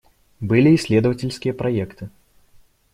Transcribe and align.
Были 0.39 0.73
исследовательские 0.75 1.53
проекты. 1.53 2.09